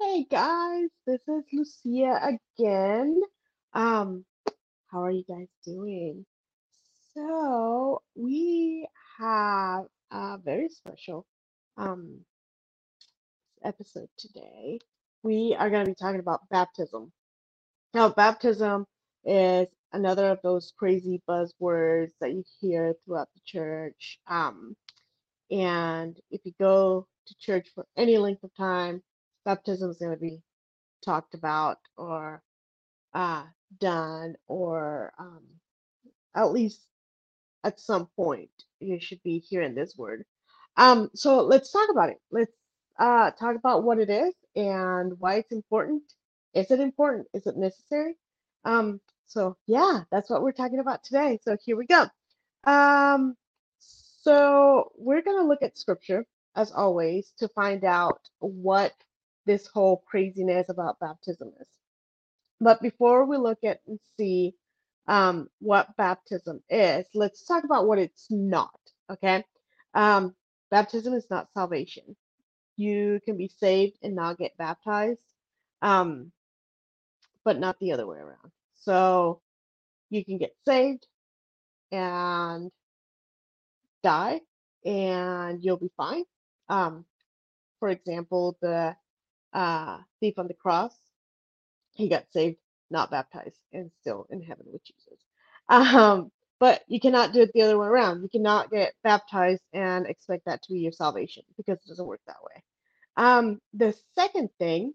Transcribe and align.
Hey 0.00 0.26
guys, 0.30 0.90
this 1.06 1.20
is 1.26 1.44
Lucia 1.52 2.20
again. 2.58 3.20
Um, 3.72 4.26
how 4.88 5.04
are 5.04 5.10
you 5.10 5.24
guys 5.28 5.48
doing? 5.64 6.26
So, 7.14 8.02
we 8.14 8.88
have 9.18 9.86
a 10.12 10.38
very 10.38 10.68
special 10.68 11.26
um 11.76 12.20
episode 13.64 14.08
today. 14.18 14.80
We 15.22 15.56
are 15.58 15.70
going 15.70 15.84
to 15.86 15.90
be 15.90 15.96
talking 15.96 16.20
about 16.20 16.48
baptism. 16.50 17.12
Now, 17.94 18.10
baptism 18.10 18.86
is 19.24 19.68
another 19.92 20.30
of 20.30 20.40
those 20.42 20.72
crazy 20.78 21.22
buzzwords 21.28 22.12
that 22.20 22.32
you 22.32 22.44
hear 22.60 22.94
throughout 23.04 23.28
the 23.34 23.40
church. 23.46 24.20
Um, 24.28 24.76
and 25.50 26.16
if 26.30 26.42
you 26.44 26.52
go 26.60 27.06
to 27.28 27.34
church 27.40 27.68
for 27.74 27.86
any 27.96 28.18
length 28.18 28.44
of 28.44 28.54
time, 28.56 29.02
baptism 29.48 29.90
is 29.90 29.96
going 29.96 30.12
to 30.12 30.20
be 30.20 30.42
talked 31.02 31.32
about 31.32 31.78
or 31.96 32.42
uh, 33.14 33.44
done, 33.80 34.34
or 34.46 35.14
um, 35.18 35.42
at 36.36 36.52
least 36.52 36.82
at 37.64 37.80
some 37.80 38.08
point 38.14 38.50
you 38.78 39.00
should 39.00 39.22
be 39.22 39.38
hearing 39.38 39.74
this 39.74 39.96
word. 39.96 40.26
Um, 40.76 41.10
so 41.14 41.40
let's 41.40 41.72
talk 41.72 41.88
about 41.90 42.10
it. 42.10 42.18
Let's 42.30 42.52
uh, 42.98 43.30
talk 43.30 43.56
about 43.56 43.84
what 43.84 43.98
it 43.98 44.10
is 44.10 44.34
and 44.54 45.18
why 45.18 45.36
it's 45.36 45.52
important. 45.52 46.02
Is 46.52 46.70
it 46.70 46.80
important? 46.80 47.26
Is 47.32 47.46
it 47.46 47.56
necessary? 47.56 48.16
Um, 48.66 49.00
so 49.28 49.56
yeah, 49.66 50.02
that's 50.10 50.28
what 50.28 50.42
we're 50.42 50.52
talking 50.52 50.80
about 50.80 51.04
today. 51.04 51.38
So 51.42 51.56
here 51.64 51.76
we 51.78 51.86
go. 51.86 52.04
Um, 52.64 53.34
so 53.78 54.92
we're 54.98 55.22
going 55.22 55.42
to 55.42 55.48
look 55.48 55.62
at 55.62 55.78
scripture 55.78 56.26
as 56.54 56.70
always 56.70 57.32
to 57.38 57.48
find 57.48 57.82
out 57.84 58.20
what 58.40 58.92
this 59.48 59.66
whole 59.66 60.04
craziness 60.06 60.68
about 60.68 61.00
baptism 61.00 61.50
is. 61.58 61.66
But 62.60 62.82
before 62.82 63.24
we 63.24 63.38
look 63.38 63.58
at 63.64 63.80
and 63.86 63.98
see 64.18 64.54
um, 65.08 65.48
what 65.60 65.96
baptism 65.96 66.62
is, 66.68 67.06
let's 67.14 67.44
talk 67.44 67.64
about 67.64 67.88
what 67.88 67.98
it's 67.98 68.26
not. 68.30 68.78
Okay. 69.10 69.42
Um, 69.94 70.34
baptism 70.70 71.14
is 71.14 71.26
not 71.30 71.48
salvation. 71.54 72.14
You 72.76 73.20
can 73.24 73.36
be 73.38 73.50
saved 73.58 73.98
and 74.02 74.14
not 74.14 74.38
get 74.38 74.56
baptized, 74.58 75.18
um, 75.82 76.30
but 77.44 77.58
not 77.58 77.80
the 77.80 77.92
other 77.92 78.06
way 78.06 78.18
around. 78.18 78.52
So 78.76 79.40
you 80.10 80.24
can 80.24 80.36
get 80.36 80.54
saved 80.66 81.06
and 81.90 82.70
die 84.02 84.42
and 84.84 85.64
you'll 85.64 85.78
be 85.78 85.90
fine. 85.96 86.24
Um, 86.68 87.06
for 87.80 87.88
example, 87.88 88.58
the 88.60 88.94
uh, 89.52 89.98
thief 90.20 90.34
on 90.38 90.48
the 90.48 90.54
cross, 90.54 90.94
he 91.92 92.08
got 92.08 92.26
saved, 92.32 92.58
not 92.90 93.10
baptized, 93.10 93.58
and 93.72 93.90
still 94.00 94.26
in 94.30 94.42
heaven 94.42 94.66
with 94.72 94.84
Jesus. 94.84 95.20
Um, 95.68 96.30
but 96.60 96.82
you 96.88 97.00
cannot 97.00 97.32
do 97.32 97.42
it 97.42 97.52
the 97.54 97.62
other 97.62 97.78
way 97.78 97.86
around. 97.88 98.22
You 98.22 98.28
cannot 98.28 98.70
get 98.70 98.94
baptized 99.04 99.62
and 99.72 100.06
expect 100.06 100.46
that 100.46 100.62
to 100.64 100.72
be 100.72 100.80
your 100.80 100.92
salvation 100.92 101.44
because 101.56 101.78
it 101.84 101.88
doesn't 101.88 102.06
work 102.06 102.20
that 102.26 102.36
way. 102.42 102.62
Um, 103.16 103.60
the 103.74 103.94
second 104.18 104.50
thing, 104.58 104.94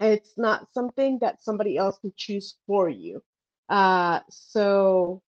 it's 0.00 0.32
not 0.36 0.68
something 0.74 1.18
that 1.20 1.42
somebody 1.42 1.76
else 1.76 1.98
can 2.00 2.12
choose 2.16 2.56
for 2.66 2.88
you. 2.88 3.22
Uh, 3.68 4.20
so 4.30 5.22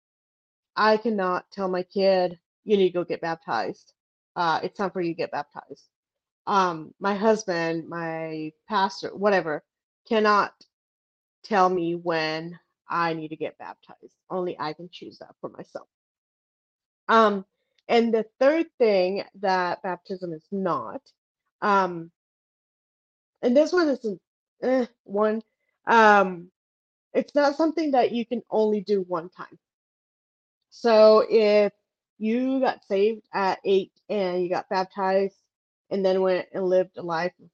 I 0.76 0.96
cannot 0.96 1.46
tell 1.52 1.68
my 1.68 1.82
kid, 1.84 2.38
you 2.64 2.76
need 2.76 2.88
to 2.90 2.94
go 2.94 3.04
get 3.04 3.20
baptized. 3.20 3.92
Uh, 4.36 4.60
it's 4.62 4.78
time 4.78 4.90
for 4.90 5.00
you 5.00 5.10
to 5.12 5.18
get 5.18 5.32
baptized. 5.32 5.88
Um, 6.50 6.92
my 6.98 7.14
husband, 7.14 7.88
my 7.88 8.52
pastor, 8.68 9.14
whatever, 9.14 9.62
cannot 10.08 10.52
tell 11.44 11.68
me 11.68 11.94
when 11.94 12.58
I 12.88 13.14
need 13.14 13.28
to 13.28 13.36
get 13.36 13.56
baptized. 13.56 14.10
Only 14.28 14.58
I 14.58 14.72
can 14.72 14.88
choose 14.90 15.20
that 15.20 15.36
for 15.40 15.50
myself. 15.50 15.86
Um, 17.08 17.46
and 17.86 18.12
the 18.12 18.26
third 18.40 18.66
thing 18.78 19.22
that 19.36 19.80
baptism 19.84 20.32
is 20.32 20.42
not, 20.50 21.00
um, 21.62 22.10
and 23.42 23.56
this 23.56 23.72
one 23.72 23.88
isn't 23.88 24.20
eh, 24.64 24.86
one, 25.04 25.42
um, 25.86 26.50
it's 27.14 27.36
not 27.36 27.54
something 27.54 27.92
that 27.92 28.10
you 28.10 28.26
can 28.26 28.42
only 28.50 28.80
do 28.80 29.02
one 29.06 29.28
time. 29.28 29.56
So 30.70 31.24
if 31.30 31.72
you 32.18 32.58
got 32.58 32.84
saved 32.86 33.22
at 33.32 33.60
eight 33.64 33.92
and 34.08 34.42
you 34.42 34.48
got 34.50 34.68
baptized 34.68 35.36
and 35.90 36.04
then 36.04 36.20
went 36.20 36.46
and 36.52 36.64
lived 36.64 36.96
a 36.98 37.02
life 37.02 37.32
of 37.42 37.48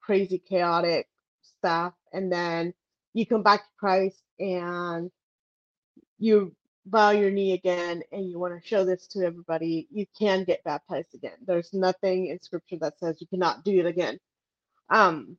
crazy, 0.00 0.38
chaotic 0.38 1.08
stuff, 1.42 1.94
and 2.12 2.30
then 2.30 2.74
you 3.14 3.26
come 3.26 3.42
back 3.42 3.60
to 3.62 3.70
Christ 3.78 4.22
and 4.38 5.10
you 6.18 6.54
bow 6.86 7.10
your 7.10 7.30
knee 7.30 7.52
again 7.52 8.02
and 8.12 8.28
you 8.30 8.38
want 8.38 8.60
to 8.60 8.68
show 8.68 8.84
this 8.84 9.06
to 9.08 9.24
everybody, 9.24 9.88
you 9.90 10.06
can 10.18 10.44
get 10.44 10.62
baptized 10.64 11.14
again. 11.14 11.36
There's 11.44 11.72
nothing 11.72 12.28
in 12.28 12.40
scripture 12.40 12.78
that 12.80 12.98
says 12.98 13.20
you 13.20 13.26
cannot 13.26 13.64
do 13.64 13.80
it 13.80 13.86
again. 13.86 14.18
Um, 14.88 15.36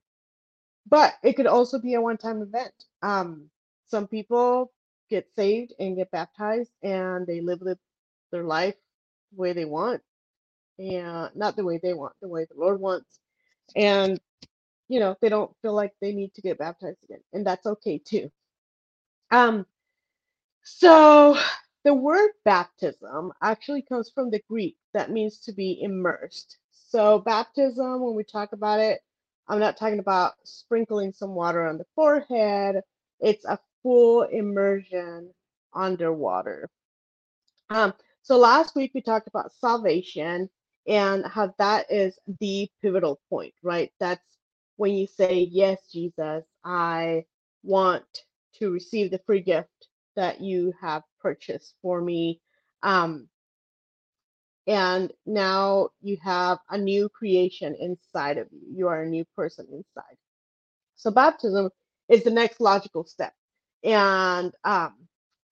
but 0.90 1.14
it 1.24 1.34
could 1.34 1.48
also 1.48 1.80
be 1.80 1.94
a 1.94 2.02
one-time 2.02 2.42
event. 2.42 2.74
Um, 3.02 3.50
some 3.88 4.08
people 4.08 4.72
get 5.10 5.28
saved 5.36 5.74
and 5.80 5.96
get 5.96 6.12
baptized 6.12 6.72
and 6.84 7.26
they 7.26 7.40
live 7.40 7.60
the, 7.60 7.78
their 8.32 8.44
life 8.44 8.76
the 9.32 9.42
way 9.42 9.54
they 9.54 9.66
want 9.66 10.02
and 10.80 11.30
not 11.36 11.56
the 11.56 11.66
way 11.66 11.80
they 11.82 11.94
want, 11.94 12.14
the 12.22 12.28
way 12.30 12.46
the 12.46 12.60
Lord 12.60 12.80
wants. 12.80 13.20
And 13.76 14.20
you 14.90 15.00
know, 15.00 15.18
they 15.22 15.30
don't 15.30 15.56
feel 15.62 15.74
like 15.74 15.94
they 16.02 16.14
need 16.14 16.34
to 16.36 16.42
get 16.42 16.60
baptized 16.60 17.04
again, 17.06 17.22
and 17.34 17.46
that's 17.46 17.66
okay 17.66 18.00
too. 18.00 18.32
Um, 19.32 19.66
so 20.64 21.38
the 21.86 21.94
word 21.94 22.32
baptism 22.46 23.34
actually 23.42 23.82
comes 23.84 24.12
from 24.14 24.30
the 24.32 24.42
Greek 24.50 24.78
that 24.94 25.12
means 25.12 25.40
to 25.42 25.54
be 25.54 25.82
immersed. 25.82 26.58
So 26.72 27.20
baptism, 27.20 28.02
when 28.02 28.16
we 28.16 28.24
talk 28.24 28.54
about 28.54 28.80
it, 28.80 29.02
I'm 29.48 29.60
not 29.60 29.78
talking 29.78 30.00
about 30.00 30.34
sprinkling 30.44 31.14
some 31.14 31.36
water 31.36 31.66
on 31.68 31.78
the 31.78 31.86
forehead. 31.96 32.82
It's 33.20 33.46
a 33.46 33.60
full 33.84 34.24
immersion 34.24 35.32
underwater. 35.74 36.70
Um, 37.70 37.94
so 38.22 38.38
last 38.38 38.76
week 38.76 38.92
we 38.94 39.02
talked 39.02 39.28
about 39.28 39.54
salvation 39.54 40.50
and 40.88 41.26
how 41.26 41.54
that 41.60 41.92
is 41.92 42.18
the 42.40 42.70
pivotal 42.82 43.20
point, 43.30 43.54
right? 43.64 43.92
That's 44.00 44.24
when 44.78 44.94
you 44.94 45.08
say, 45.08 45.48
Yes, 45.52 45.80
Jesus, 45.92 46.46
I 46.64 47.26
want 47.64 48.06
to 48.56 48.72
receive 48.72 49.12
the 49.12 49.22
free 49.26 49.42
gift 49.42 49.88
that 50.16 50.42
you 50.42 50.74
have 50.82 51.04
purchased 51.22 51.76
for 51.82 52.02
me. 52.02 52.42
Um, 52.84 53.30
and 54.68 55.12
now 55.26 55.90
you 56.02 56.18
have 56.24 56.60
a 56.70 56.78
new 56.78 57.10
creation 57.10 57.76
inside 57.80 58.38
of 58.38 58.48
you. 58.52 58.62
You 58.76 58.88
are 58.88 59.04
a 59.04 59.10
new 59.10 59.26
person 59.36 59.68
inside. 59.72 60.18
So 60.96 61.12
baptism 61.12 61.70
is 62.10 62.24
the 62.24 62.32
next 62.32 62.60
logical 62.60 63.06
step. 63.06 63.34
And 63.84 64.54
um, 64.64 64.96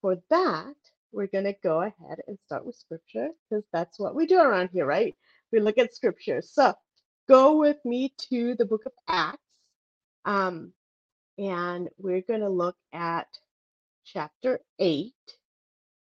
for 0.02 0.18
that, 0.30 0.74
we're 1.12 1.28
going 1.28 1.44
to 1.44 1.56
go 1.62 1.82
ahead 1.82 2.20
and 2.26 2.38
start 2.46 2.66
with 2.66 2.76
scripture 2.76 3.28
because 3.50 3.64
that's 3.72 3.98
what 3.98 4.14
we 4.14 4.26
do 4.26 4.38
around 4.38 4.70
here, 4.72 4.86
right? 4.86 5.14
We 5.52 5.60
look 5.60 5.78
at 5.78 5.94
scripture. 5.94 6.42
So 6.42 6.74
go 7.28 7.58
with 7.58 7.78
me 7.84 8.12
to 8.30 8.54
the 8.56 8.64
book 8.64 8.82
of 8.86 8.92
Acts. 9.08 9.38
Um, 10.24 10.72
and 11.38 11.88
we're 11.98 12.22
going 12.22 12.40
to 12.40 12.48
look 12.48 12.76
at 12.92 13.26
chapter 14.04 14.60
8. 14.78 15.12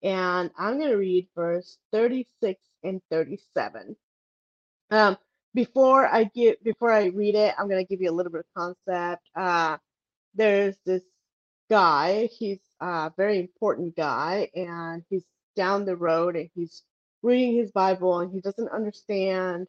And 0.02 0.50
I'm 0.58 0.78
going 0.78 0.90
to 0.90 0.96
read 0.96 1.28
verse 1.34 1.78
36 1.92 2.60
and 2.82 3.00
37. 3.10 3.96
Um, 4.90 5.16
before 5.54 6.06
I 6.06 6.24
get 6.24 6.62
before 6.64 6.92
I 6.92 7.06
read 7.06 7.34
it, 7.34 7.54
I'm 7.58 7.68
going 7.68 7.84
to 7.84 7.88
give 7.88 8.00
you 8.00 8.10
a 8.10 8.12
little 8.12 8.32
bit 8.32 8.44
of 8.56 8.76
concept. 8.86 9.22
Uh, 9.36 9.76
there's 10.34 10.76
this 10.84 11.02
guy. 11.70 12.28
He's 12.38 12.60
a 12.80 13.12
very 13.16 13.38
important 13.38 13.96
guy, 13.96 14.50
and 14.54 15.02
he's 15.08 15.24
down 15.56 15.84
the 15.84 15.96
road 15.96 16.36
and 16.36 16.48
he's 16.54 16.82
reading 17.22 17.56
his 17.56 17.70
Bible 17.72 18.20
and 18.20 18.32
he 18.32 18.40
doesn't 18.40 18.68
understand. 18.70 19.66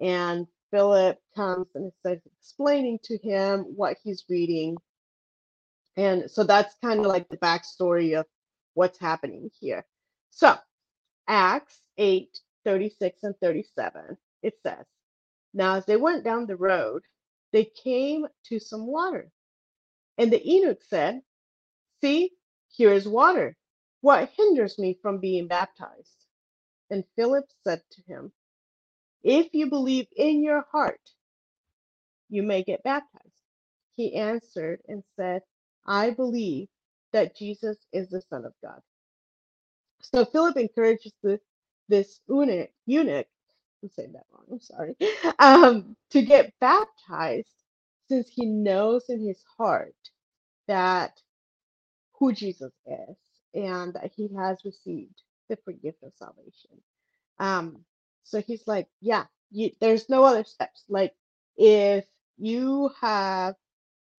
And 0.00 0.46
Philip 0.70 1.18
comes 1.36 1.68
and 1.74 1.92
starts 2.00 2.26
explaining 2.38 2.98
to 3.04 3.18
him 3.18 3.60
what 3.76 3.98
he's 4.02 4.24
reading. 4.28 4.76
And 5.96 6.30
so 6.30 6.44
that's 6.44 6.74
kind 6.82 7.00
of 7.00 7.06
like 7.06 7.28
the 7.28 7.36
backstory 7.38 8.18
of 8.18 8.26
what's 8.74 8.98
happening 8.98 9.50
here. 9.60 9.84
So, 10.30 10.56
Acts 11.28 11.80
8 11.98 12.28
36 12.64 13.22
and 13.24 13.34
37, 13.42 14.16
it 14.42 14.54
says, 14.62 14.86
Now 15.54 15.76
as 15.76 15.86
they 15.86 15.96
went 15.96 16.24
down 16.24 16.46
the 16.46 16.56
road, 16.56 17.02
they 17.52 17.64
came 17.84 18.26
to 18.46 18.60
some 18.60 18.86
water. 18.86 19.30
And 20.18 20.32
the 20.32 20.40
eunuch 20.44 20.82
said, 20.88 21.20
See, 22.00 22.32
here 22.68 22.92
is 22.92 23.06
water. 23.08 23.56
What 24.00 24.30
hinders 24.36 24.78
me 24.78 24.98
from 25.02 25.18
being 25.18 25.48
baptized? 25.48 26.21
And 26.92 27.04
Philip 27.16 27.46
said 27.66 27.82
to 27.92 28.02
him, 28.08 28.32
If 29.24 29.48
you 29.54 29.68
believe 29.70 30.06
in 30.16 30.44
your 30.44 30.66
heart 30.72 31.00
you 32.30 32.44
may 32.44 32.64
get 32.64 32.84
baptized. 32.84 33.24
He 33.96 34.16
answered 34.16 34.80
and 34.88 35.04
said, 35.16 35.42
I 35.86 36.10
believe 36.12 36.68
that 37.14 37.36
Jesus 37.36 37.78
is 37.94 38.10
the 38.10 38.22
Son 38.30 38.46
of 38.46 38.54
God. 38.64 38.80
So 40.02 40.24
Philip 40.26 40.58
encourages 40.58 41.12
the, 41.22 41.40
this 41.88 42.20
eunuch, 42.28 42.70
eunuch, 42.86 43.26
I'm 43.82 43.90
saying 43.90 44.12
that 44.12 44.26
wrong, 44.32 44.44
I'm 44.52 44.60
sorry, 44.60 44.96
um, 45.40 45.96
to 46.10 46.22
get 46.22 46.54
baptized 46.60 47.48
since 48.08 48.28
he 48.30 48.46
knows 48.46 49.06
in 49.08 49.20
his 49.26 49.42
heart 49.58 49.94
that 50.68 51.20
who 52.18 52.32
Jesus 52.32 52.72
is 52.86 53.16
and 53.54 53.94
that 53.94 54.12
he 54.16 54.28
has 54.36 54.58
received 54.64 55.22
the 55.48 55.56
gift 55.82 56.02
of 56.02 56.12
salvation. 56.16 56.70
Um, 57.38 57.84
so 58.24 58.40
he's 58.40 58.66
like, 58.66 58.88
yeah, 59.00 59.24
you, 59.50 59.70
there's 59.80 60.08
no 60.08 60.24
other 60.24 60.44
steps. 60.44 60.84
Like 60.88 61.14
if 61.56 62.04
you 62.38 62.90
have 63.00 63.54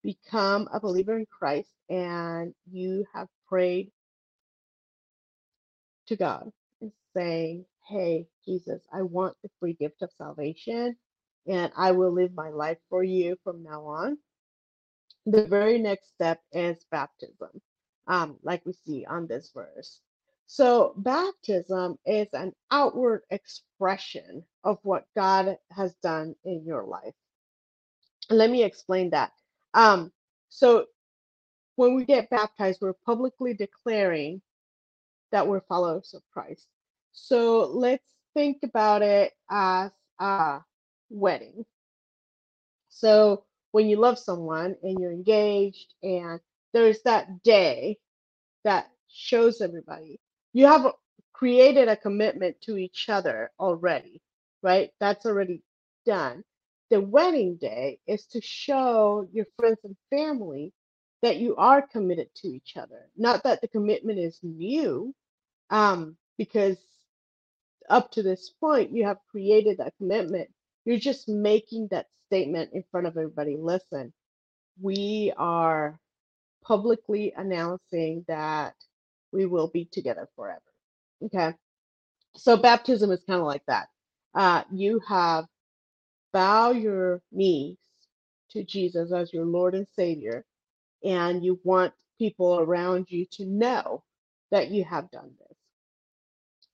become 0.04 0.68
a 0.74 0.80
believer 0.80 1.18
in 1.18 1.26
Christ 1.26 1.72
and 1.90 2.54
you 2.72 3.06
have 3.14 3.28
prayed 3.48 3.92
to 6.08 6.16
God 6.16 6.52
and 6.82 6.92
saying, 7.16 7.66
Hey, 7.88 8.28
Jesus, 8.46 8.82
I 8.94 9.02
want 9.04 9.36
the 9.44 9.50
free 9.60 9.74
gift 9.74 10.02
of 10.02 10.12
salvation 10.18 10.96
and 11.48 11.72
I 11.78 11.92
will 11.92 12.12
live 12.12 12.34
my 12.34 12.50
life 12.50 12.78
for 12.90 13.04
you 13.04 13.38
from 13.44 13.64
now 13.64 13.86
on. 13.86 14.18
The 15.26 15.46
very 15.48 15.80
next 15.80 16.10
step 16.14 16.42
is 16.52 16.86
baptism, 16.92 17.62
um, 18.08 18.38
like 18.44 18.66
we 18.66 18.74
see 18.86 19.06
on 19.06 19.28
this 19.28 19.52
verse. 19.54 20.00
So, 20.48 20.94
baptism 20.98 21.98
is 22.06 22.28
an 22.34 22.54
outward 22.72 23.24
expression 23.30 24.44
of 24.64 24.80
what 24.84 25.06
God 25.16 25.58
has 25.72 25.96
done 25.96 26.36
in 26.46 26.64
your 26.66 26.84
life. 26.84 27.16
Let 28.30 28.50
me 28.50 28.64
explain 28.64 29.10
that. 29.12 29.32
Um, 29.74 30.12
so, 30.50 30.86
when 31.76 31.96
we 31.96 32.06
get 32.06 32.30
baptized, 32.30 32.80
we're 32.82 32.94
publicly 32.94 33.54
declaring 33.54 34.42
that 35.32 35.48
we're 35.48 35.62
followers 35.62 36.14
of 36.14 36.22
Christ. 36.32 36.68
So 37.12 37.66
let's 37.66 38.06
think 38.36 38.60
about 38.64 39.02
it 39.02 39.34
as 39.50 39.92
a 40.20 40.60
wedding. 41.10 41.66
So 42.90 43.44
when 43.72 43.88
you 43.88 43.98
love 43.98 44.20
someone 44.20 44.76
and 44.84 45.00
you're 45.00 45.12
engaged, 45.12 45.94
and 46.04 46.40
there's 46.74 47.02
that 47.04 47.44
day 47.44 47.98
that 48.64 48.90
shows 49.10 49.62
everybody, 49.62 50.20
you 50.54 50.68
have 50.68 50.94
created 51.34 51.90
a 51.90 51.98
commitment 51.98 52.60
to 52.62 52.78
each 52.78 53.10
other 53.10 53.52
already, 53.60 54.22
right? 54.64 54.92
That's 55.00 55.26
already 55.26 55.64
done. 56.06 56.44
The 56.92 57.02
wedding 57.02 57.58
day 57.58 58.00
is 58.08 58.26
to 58.28 58.42
show 58.42 59.28
your 59.34 59.46
friends 59.58 59.80
and 59.84 59.98
family 60.10 60.74
that 61.24 61.38
you 61.38 61.56
are 61.58 61.82
committed 61.88 62.30
to 62.38 62.48
each 62.50 62.78
other. 62.78 63.08
Not 63.18 63.44
that 63.44 63.62
the 63.62 63.68
commitment 63.68 64.20
is 64.20 64.40
new, 64.44 65.14
um, 65.70 66.18
because 66.38 66.78
up 67.90 68.12
to 68.12 68.24
this 68.24 68.52
point 68.60 68.92
you 68.94 69.06
have 69.06 69.18
created 69.30 69.78
that 69.80 69.96
commitment. 69.98 70.50
You're 70.86 71.00
just 71.00 71.30
making 71.30 71.90
that 71.92 72.08
statement 72.28 72.72
in 72.74 72.84
front 72.92 73.08
of 73.08 73.18
everybody. 73.18 73.58
Listen, 73.58 74.14
we 74.82 75.34
are 75.38 76.00
publicly 76.64 77.34
announcing 77.38 78.26
that 78.28 78.76
we 79.34 79.48
will 79.48 79.70
be 79.70 79.86
together 79.86 80.30
forever. 80.38 80.62
Okay. 81.26 81.54
So 82.38 82.58
baptism 82.58 83.12
is 83.12 83.24
kind 83.28 83.42
of 83.42 83.48
like 83.48 83.66
that. 83.68 83.90
Uh, 84.36 84.64
you 84.72 85.02
have 85.08 85.46
bow 86.34 86.72
your 86.72 87.22
knees 87.32 87.78
to 88.52 88.64
Jesus 88.64 89.12
as 89.14 89.34
your 89.34 89.46
Lord 89.46 89.76
and 89.76 89.88
Savior, 89.96 90.46
and 91.04 91.44
you 91.46 91.60
want 91.64 91.94
people 92.20 92.60
around 92.60 93.08
you 93.10 93.26
to 93.34 93.46
know 93.46 94.04
that 94.52 94.70
you 94.72 94.84
have 94.86 95.12
done 95.12 95.32
this. 95.40 95.58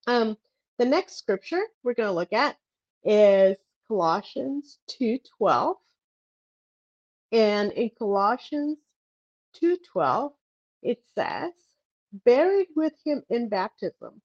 Um, 0.07 0.37
the 0.79 0.85
next 0.85 1.17
scripture 1.17 1.61
we're 1.83 1.93
going 1.93 2.09
to 2.09 2.13
look 2.13 2.33
at 2.33 2.57
is 3.03 3.57
Colossians 3.87 4.79
2:12. 5.01 5.75
And 7.31 7.71
in 7.73 7.91
Colossians 7.97 8.79
2:12, 9.63 10.31
it 10.83 11.03
says, 11.15 11.53
"Buried 12.13 12.69
with 12.75 12.93
him 13.05 13.23
in 13.29 13.49
baptism, 13.49 14.21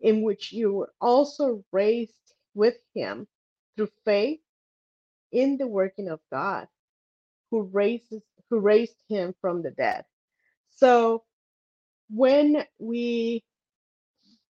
in 0.00 0.22
which 0.22 0.52
you 0.52 0.72
were 0.72 0.94
also 1.00 1.64
raised 1.72 2.14
with 2.54 2.78
him 2.94 3.28
through 3.76 3.90
faith 4.04 4.40
in 5.32 5.58
the 5.58 5.66
working 5.68 6.08
of 6.08 6.20
God, 6.32 6.68
who 7.50 7.62
raises 7.64 8.22
who 8.50 8.60
raised 8.60 8.96
him 9.08 9.34
from 9.40 9.62
the 9.62 9.72
dead." 9.72 10.04
So 10.70 11.24
when 12.10 12.66
we 12.78 13.44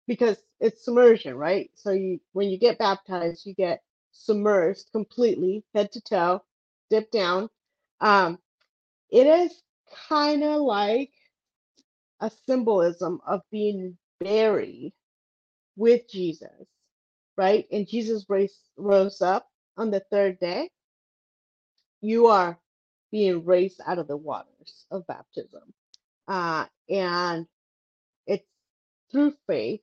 because 0.08 0.38
it's 0.60 0.84
submersion, 0.84 1.36
right? 1.36 1.70
So 1.76 1.92
you 1.92 2.20
when 2.34 2.50
you 2.50 2.58
get 2.58 2.78
baptized, 2.78 3.46
you 3.46 3.54
get 3.54 3.82
submerged 4.12 4.92
completely, 4.92 5.64
head 5.74 5.92
to 5.94 6.02
toe, 6.02 6.42
dip 6.90 7.10
down. 7.12 7.50
Um, 8.00 8.40
it 9.10 9.26
is 9.26 9.62
kind 10.08 10.44
of 10.44 10.62
like 10.62 11.12
a 12.20 12.30
symbolism 12.46 13.20
of 13.26 13.42
being 13.50 13.96
buried 14.20 14.92
with 15.76 16.08
Jesus, 16.10 16.66
right? 17.36 17.66
And 17.72 17.88
Jesus 17.88 18.24
raised, 18.28 18.58
rose 18.76 19.20
up 19.20 19.48
on 19.76 19.90
the 19.90 20.00
third 20.10 20.38
day. 20.38 20.70
You 22.00 22.26
are 22.28 22.58
being 23.10 23.44
raised 23.44 23.80
out 23.86 23.98
of 23.98 24.08
the 24.08 24.16
waters 24.16 24.86
of 24.90 25.06
baptism. 25.06 25.72
Uh, 26.28 26.66
and 26.88 27.46
it's 28.26 28.46
through 29.10 29.34
faith 29.46 29.80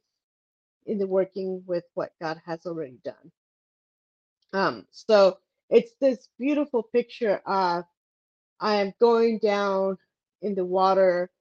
in 0.86 0.98
the 0.98 1.08
working 1.08 1.64
with 1.66 1.84
what 1.94 2.12
God 2.22 2.42
has 2.46 2.66
already 2.66 3.00
done. 3.04 3.32
Um, 4.54 4.86
so 4.92 5.38
it's 5.70 5.94
this 6.02 6.28
beautiful 6.38 6.84
picture 6.84 7.42
of 7.46 7.86
I 8.60 8.78
am 8.78 8.94
going 9.00 9.40
down 9.40 9.98
in 10.42 10.56
the 10.56 10.66
water 10.66 11.32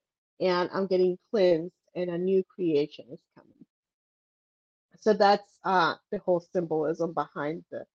and 0.41 0.71
I'm 0.73 0.87
getting 0.87 1.19
cleansed 1.31 1.75
and 1.95 2.11
a 2.11 2.19
new 2.19 2.43
creation 2.45 3.07
is 3.13 3.21
coming. 3.37 3.67
So 5.01 5.15
that's 5.15 5.51
uh, 5.65 5.95
the 6.11 6.19
whole 6.19 6.41
symbolism 6.41 7.13
behind 7.15 7.65
the 7.71 7.87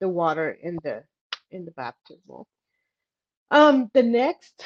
the 0.00 0.08
water 0.08 0.50
in 0.50 0.78
the 0.82 1.04
in 1.50 1.64
the 1.64 1.70
baptismal. 1.72 2.46
Um, 3.50 3.90
the 3.94 4.02
next 4.02 4.64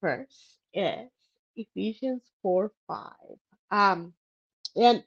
verse 0.00 0.56
is 0.72 1.10
Ephesians 1.56 2.22
4 2.42 2.72
5. 2.88 3.10
Um, 3.70 4.12
and 4.76 5.04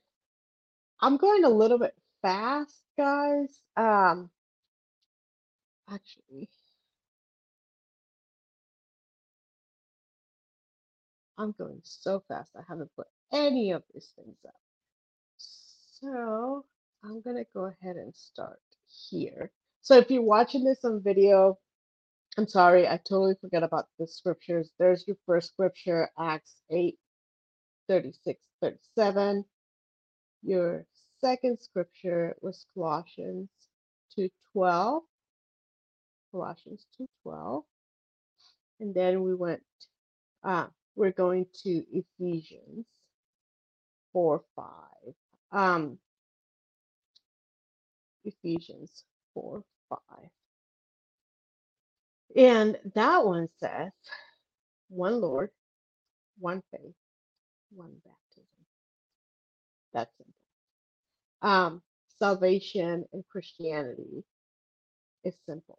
I'm 1.01 1.18
going 1.18 1.44
a 1.44 1.50
little 1.50 1.80
bit 1.80 1.96
fast, 2.22 2.84
guys. 2.98 3.60
Um, 3.75 4.30
actually, 5.89 6.50
I'm 11.38 11.53
going 11.58 11.82
so 11.84 12.24
fast. 12.27 12.51
I 12.58 12.62
haven't 12.67 12.91
put 12.96 13.08
any 13.34 13.72
of 13.72 13.84
these 13.94 14.12
things 14.15 14.38
up. 14.48 14.56
So 15.38 16.65
I'm 17.03 17.22
gonna 17.22 17.46
go 17.53 17.65
ahead 17.65 17.98
and 17.98 18.15
start 18.15 18.60
here. 19.10 19.51
So 19.82 19.98
if 19.98 20.12
you're 20.12 20.22
watching 20.24 20.63
this 20.63 20.84
on 20.86 21.01
video, 21.03 21.60
I'm 22.38 22.48
sorry, 22.48 22.88
I 22.88 22.98
totally 22.98 23.36
forgot 23.41 23.63
about 23.63 23.88
the 24.00 24.08
scriptures. 24.08 24.72
There's 24.79 25.08
your 25.08 25.17
first 25.25 25.50
scripture, 25.50 26.10
Acts 26.20 26.56
8, 26.72 26.98
36, 27.89 28.39
37. 28.62 29.46
Your 30.44 30.86
second 31.22 31.60
scripture 31.62 32.38
was 32.41 32.65
Colossians 32.75 33.50
2:12. 34.17 35.03
Colossians 36.32 36.86
2:12. 36.98 37.65
And 38.79 38.94
then 38.96 39.24
we 39.24 39.36
went 39.36 39.63
uh, 40.44 40.67
we're 40.98 41.12
going 41.12 41.46
to 41.63 41.84
Ephesians 41.94 42.86
4 44.13 44.42
5. 44.56 44.66
Um, 45.51 46.00
Ephesians 48.25 49.04
4 49.36 49.63
5. 49.89 50.00
And 52.36 52.77
that 52.96 53.25
one 53.25 53.48
says, 53.60 53.92
one 54.89 55.22
Lord, 55.22 55.51
one 56.39 56.63
faith, 56.72 56.96
one 57.72 57.94
baptism. 58.04 58.48
That's 59.94 60.12
simple. 60.18 60.34
Um, 61.44 61.82
salvation 62.20 63.06
and 63.13 63.24
Christianity 63.32 64.24
is 65.24 65.36
simple. 65.48 65.77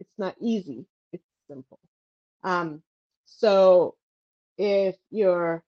It's 0.00 0.18
not 0.18 0.34
easy, 0.40 0.86
it's 1.12 1.24
simple. 1.48 1.78
Um, 2.42 2.82
so 3.24 3.94
if 4.58 4.96
you're 5.10 5.64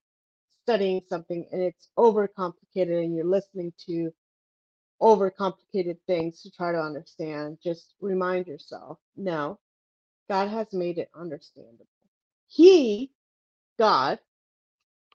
studying 0.64 1.02
something 1.08 1.46
and 1.52 1.62
it's 1.62 1.88
overcomplicated 1.98 3.04
and 3.04 3.14
you're 3.16 3.24
listening 3.24 3.72
to 3.86 4.12
overcomplicated 5.00 5.98
things 6.06 6.42
to 6.42 6.50
try 6.50 6.72
to 6.72 6.80
understand. 6.80 7.58
Just 7.62 7.94
remind 8.00 8.46
yourself 8.46 8.98
no, 9.16 9.58
God 10.28 10.48
has 10.48 10.68
made 10.72 10.98
it 10.98 11.10
understandable. 11.14 11.86
He, 12.48 13.10
God, 13.78 14.18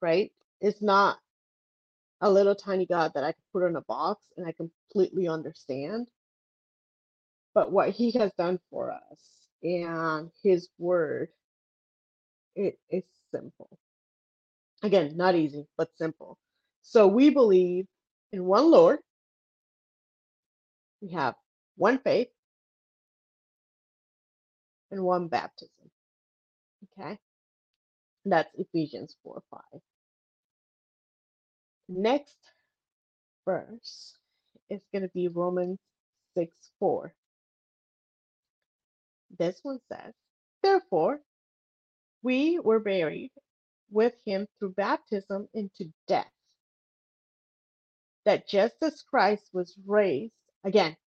right, 0.01 0.31
is 0.61 0.81
not 0.81 1.19
a 2.21 2.31
little 2.31 2.55
tiny 2.55 2.85
God 2.85 3.11
that 3.15 3.23
I 3.23 3.33
can 3.33 3.43
put 3.53 3.67
in 3.67 3.75
a 3.75 3.81
box 3.81 4.25
and 4.37 4.47
I 4.47 4.53
completely 4.53 5.27
understand. 5.27 6.07
But 7.53 7.71
what 7.71 7.91
He 7.91 8.11
has 8.13 8.31
done 8.37 8.59
for 8.69 8.91
us 8.91 9.19
and 9.63 10.31
His 10.43 10.69
Word, 10.77 11.29
it 12.55 12.79
is 12.89 13.03
simple. 13.31 13.77
Again, 14.83 15.15
not 15.15 15.35
easy, 15.35 15.65
but 15.77 15.89
simple. 15.97 16.37
So 16.81 17.07
we 17.07 17.29
believe 17.29 17.87
in 18.31 18.45
one 18.45 18.69
Lord. 18.69 18.99
We 21.01 21.11
have 21.11 21.35
one 21.77 21.99
faith 21.99 22.29
and 24.91 25.01
one 25.03 25.27
baptism. 25.27 25.91
Okay? 26.99 27.17
That's 28.25 28.49
Ephesians 28.55 29.15
4 29.23 29.41
5. 29.51 29.61
Next 31.89 32.37
verse 33.45 34.15
is 34.69 34.81
going 34.91 35.03
to 35.03 35.09
be 35.09 35.27
Romans 35.27 35.79
6 36.35 36.51
4. 36.79 37.13
This 39.37 39.59
one 39.63 39.79
says, 39.91 40.13
Therefore, 40.63 41.19
we 42.25 42.59
were 42.59 42.79
buried 42.79 43.31
with 43.91 44.15
him 44.25 44.47
through 44.57 44.73
baptism 44.73 45.47
into 45.53 45.93
death, 46.07 46.31
that 48.25 48.49
just 48.49 48.75
as 48.81 49.03
Christ 49.03 49.47
was 49.53 49.77
raised, 49.85 50.33
again, 50.63 50.97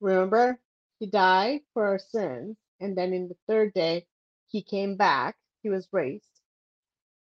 remember, 0.00 0.58
he 0.98 1.06
died 1.06 1.60
for 1.74 1.86
our 1.86 1.98
sins, 1.98 2.56
and 2.80 2.96
then 2.96 3.12
in 3.12 3.28
the 3.28 3.36
third 3.46 3.74
day, 3.74 4.06
he 4.48 4.62
came 4.62 4.96
back, 4.96 5.36
he 5.62 5.68
was 5.68 5.86
raised. 5.92 6.40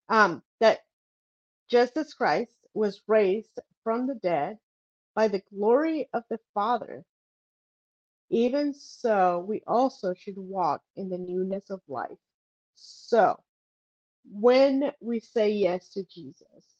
Um, 0.09 0.43
that 0.59 0.81
just 1.69 1.95
as 1.95 2.13
Christ 2.13 2.57
was 2.73 3.01
raised 3.07 3.59
from 3.85 4.07
the 4.07 4.15
dead 4.15 4.57
by 5.15 5.29
the 5.29 5.41
glory 5.53 6.09
of 6.13 6.23
the 6.29 6.39
Father, 6.53 7.05
even 8.29 8.73
so 8.73 9.45
we 9.47 9.63
also 9.65 10.13
should 10.13 10.37
walk 10.37 10.81
in 10.97 11.09
the 11.09 11.17
newness 11.17 11.69
of 11.69 11.81
life. 11.87 12.19
So, 12.77 13.41
when 14.31 14.91
we 15.01 15.19
say 15.19 15.51
yes 15.51 15.89
to 15.89 16.03
Jesus, 16.05 16.75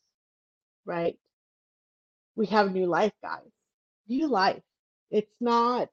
right, 0.86 1.18
we 2.36 2.48
have 2.48 2.74
new 2.74 2.86
life, 2.88 3.14
guys. 3.24 3.52
New 4.08 4.28
life. 4.28 4.64
It's 5.12 5.36
not 5.42 5.90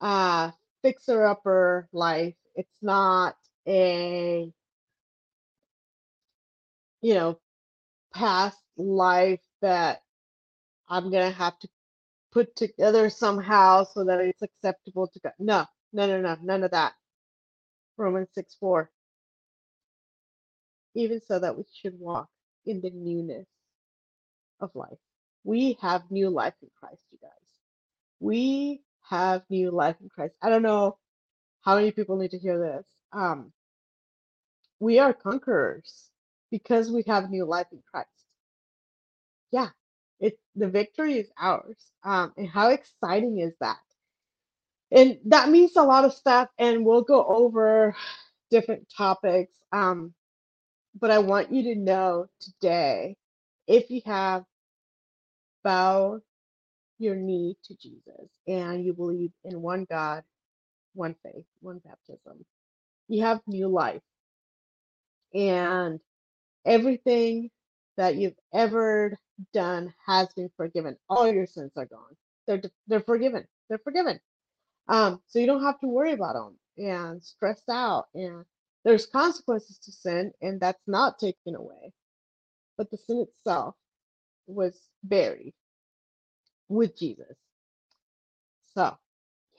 a 0.00 0.52
fixer 0.82 1.24
upper 1.26 1.88
life. 1.92 2.34
It's 2.54 2.76
not 2.82 3.36
a, 3.68 4.52
you 7.02 7.14
know, 7.14 7.38
past 8.14 8.58
life 8.76 9.42
that 9.62 10.02
I'm 10.88 11.10
going 11.10 11.30
to 11.30 11.36
have 11.38 11.58
to 11.60 11.68
put 12.32 12.56
together 12.56 13.10
somehow 13.10 13.84
so 13.84 14.04
that 14.04 14.20
it's 14.20 14.42
acceptable 14.42 15.08
to 15.08 15.20
God. 15.20 15.32
No, 15.38 15.66
no, 15.92 16.06
no, 16.06 16.20
no, 16.20 16.36
none 16.42 16.64
of 16.64 16.72
that. 16.72 16.94
Romans 17.96 18.28
6 18.34 18.56
4. 18.60 18.90
Even 20.94 21.20
so 21.26 21.38
that 21.38 21.56
we 21.56 21.64
should 21.74 21.98
walk 21.98 22.28
in 22.66 22.80
the 22.80 22.90
newness 22.90 23.46
of 24.60 24.70
life. 24.74 24.98
We 25.44 25.78
have 25.80 26.10
new 26.10 26.30
life 26.30 26.54
in 26.62 26.70
Christ, 26.78 27.02
you 27.12 27.18
guys. 27.20 27.30
We 28.20 28.82
have 29.10 29.42
new 29.50 29.70
life 29.70 29.96
in 30.00 30.08
Christ. 30.08 30.34
I 30.42 30.50
don't 30.50 30.62
know 30.62 30.98
how 31.62 31.76
many 31.76 31.92
people 31.92 32.16
need 32.16 32.32
to 32.32 32.38
hear 32.38 32.58
this. 32.58 32.86
Um, 33.12 33.52
we 34.80 34.98
are 34.98 35.12
conquerors 35.14 36.10
because 36.50 36.90
we 36.90 37.04
have 37.06 37.30
new 37.30 37.44
life 37.44 37.66
in 37.72 37.82
Christ. 37.90 38.08
Yeah, 39.52 39.68
it 40.20 40.38
the 40.56 40.68
victory 40.68 41.18
is 41.18 41.30
ours. 41.38 41.78
Um, 42.04 42.32
and 42.36 42.48
how 42.48 42.70
exciting 42.70 43.40
is 43.40 43.54
that? 43.60 43.78
And 44.90 45.18
that 45.26 45.50
means 45.50 45.76
a 45.76 45.82
lot 45.82 46.04
of 46.04 46.12
stuff, 46.14 46.48
and 46.58 46.84
we'll 46.84 47.02
go 47.02 47.24
over 47.24 47.96
different 48.50 48.88
topics. 48.96 49.52
Um, 49.72 50.14
but 51.00 51.10
I 51.10 51.18
want 51.18 51.52
you 51.52 51.74
to 51.74 51.80
know 51.80 52.28
today, 52.40 53.16
if 53.66 53.90
you 53.90 54.02
have 54.06 54.44
bowed 55.64 56.22
your 56.98 57.16
knee 57.16 57.56
to 57.64 57.74
Jesus 57.76 58.30
and 58.46 58.84
you 58.84 58.92
believe 58.92 59.32
in 59.44 59.62
one 59.62 59.86
God, 59.90 60.22
one 60.94 61.16
faith, 61.22 61.44
one 61.60 61.80
baptism, 61.84 62.44
you 63.08 63.22
have 63.24 63.40
new 63.46 63.68
life. 63.68 64.02
And 65.34 66.00
everything 66.66 67.50
that 67.96 68.16
you've 68.16 68.38
ever 68.52 69.18
done 69.52 69.94
has 70.06 70.28
been 70.34 70.50
forgiven. 70.56 70.96
All 71.08 71.30
your 71.30 71.46
sins 71.46 71.72
are 71.76 71.86
gone. 71.86 72.16
They're 72.46 72.62
they're 72.88 73.00
forgiven. 73.00 73.46
They're 73.68 73.78
forgiven. 73.78 74.20
Um, 74.88 75.20
so 75.28 75.38
you 75.38 75.46
don't 75.46 75.62
have 75.64 75.80
to 75.80 75.88
worry 75.88 76.12
about 76.12 76.34
them 76.34 76.58
and 76.78 77.22
stress 77.22 77.62
out. 77.70 78.06
And 78.14 78.44
there's 78.84 79.06
consequences 79.06 79.78
to 79.80 79.92
sin, 79.92 80.32
and 80.42 80.60
that's 80.60 80.82
not 80.86 81.18
taken 81.18 81.56
away. 81.56 81.92
But 82.78 82.90
the 82.90 82.98
sin 82.98 83.26
itself 83.28 83.76
was 84.46 84.78
buried 85.04 85.54
with 86.68 86.98
Jesus. 86.98 87.36
So, 88.74 88.96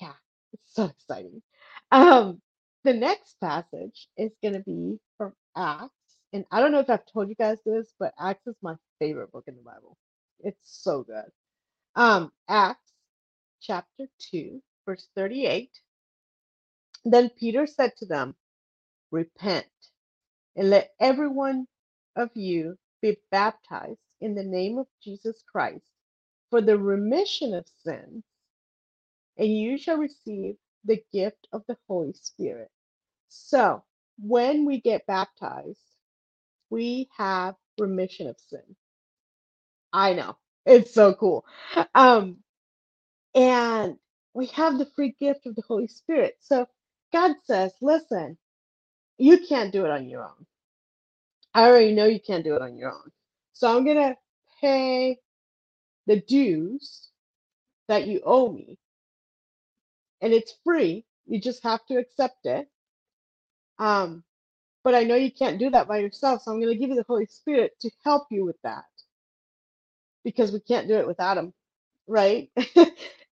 yeah, 0.02 0.14
it's 0.54 0.74
so 0.76 0.86
exciting. 0.86 1.42
Um, 1.92 2.42
the 2.84 2.94
next 2.94 3.38
passage 3.42 4.08
is 4.18 4.32
going 4.44 4.56
to 4.56 4.62
be 4.62 5.00
from 5.18 5.34
Acts. 5.58 5.92
And 6.34 6.46
I 6.52 6.60
don't 6.60 6.72
know 6.72 6.80
if 6.80 6.90
I've 6.90 7.06
told 7.06 7.30
you 7.30 7.36
guys 7.36 7.60
this, 7.66 7.94
but 8.00 8.14
Acts 8.20 8.48
is 8.48 8.56
my 8.62 8.76
favorite 9.00 9.32
book 9.32 9.46
in 9.48 9.56
the 9.56 9.62
Bible. 9.64 9.98
It's 10.42 10.60
so 10.64 11.04
good. 11.04 11.32
Um, 11.96 12.32
Acts 12.50 12.92
chapter 13.62 14.08
2, 14.32 14.62
verse 14.86 15.08
38. 15.16 15.70
Then 17.06 17.30
Peter 17.40 17.68
said 17.68 17.94
to 17.98 18.06
them, 18.06 18.36
Repent 19.12 19.68
and 20.58 20.70
let 20.72 20.92
every 21.00 21.30
one 21.30 21.68
of 22.16 22.32
you 22.36 22.78
be 23.02 23.18
baptized 23.32 24.00
in 24.22 24.36
the 24.36 24.44
name 24.44 24.80
of 24.80 24.88
Jesus 25.04 25.44
Christ 25.52 25.86
for 26.52 26.62
the 26.62 26.78
remission 26.80 27.54
of 27.56 27.66
sins, 27.86 28.24
and 29.38 29.50
you 29.58 29.78
shall 29.78 29.98
receive 29.98 30.56
the 30.86 31.04
gift 31.14 31.48
of 31.54 31.64
the 31.68 31.78
Holy 31.90 32.14
Spirit. 32.14 32.70
So, 33.30 33.84
when 34.20 34.66
we 34.66 34.82
get 34.82 35.08
baptized, 35.08 35.80
we 36.72 37.10
have 37.18 37.56
remission 37.80 38.28
of 38.28 38.38
sin. 38.50 38.76
I 39.94 40.14
know. 40.14 40.38
It's 40.66 40.94
so 40.94 41.14
cool. 41.14 41.46
Um, 41.96 42.38
and 43.36 43.98
we 44.34 44.48
have 44.48 44.78
the 44.78 44.90
free 44.96 45.16
gift 45.20 45.46
of 45.46 45.56
the 45.56 45.64
Holy 45.68 45.88
Spirit. 45.88 46.38
So 46.42 46.68
God 47.14 47.36
says, 47.46 47.72
listen, 47.82 48.38
you 49.18 49.40
can't 49.48 49.74
do 49.74 49.86
it 49.86 49.92
on 49.92 50.10
your 50.10 50.24
own. 50.24 50.46
I 51.54 51.68
already 51.68 51.94
know 51.94 52.06
you 52.06 52.20
can't 52.20 52.44
do 52.44 52.56
it 52.56 52.62
on 52.62 52.78
your 52.78 52.92
own. 52.92 53.12
So 53.54 53.76
I'm 53.76 53.86
going 53.86 53.98
to 53.98 54.16
pay 54.62 55.20
the 56.08 56.22
dues 56.22 57.10
that 57.88 58.08
you 58.08 58.22
owe 58.26 58.52
me. 58.52 58.78
And 60.22 60.34
it's 60.34 60.56
free. 60.64 61.06
You 61.28 61.40
just 61.42 61.64
have 61.64 61.86
to 61.88 61.98
accept 61.98 62.46
it. 62.46 62.70
Um, 63.80 64.24
but 64.84 64.96
I 64.96 65.04
know 65.04 65.16
you 65.16 65.32
can't 65.32 65.60
do 65.60 65.70
that 65.72 65.88
by 65.88 66.00
yourself. 66.00 66.44
So 66.44 66.52
I'm 66.52 66.62
going 66.62 66.74
to 66.74 66.80
give 66.80 66.90
you 66.90 66.96
the 66.96 67.06
Holy 67.08 67.28
Spirit 67.28 67.74
to 67.82 67.92
help 68.04 68.28
you 68.32 68.46
with 68.46 68.58
that 68.64 68.86
because 70.24 70.52
we 70.52 70.60
can't 70.62 70.88
do 70.88 70.96
it 70.96 71.08
without 71.08 71.38
Him, 71.38 71.54
right? 72.08 72.50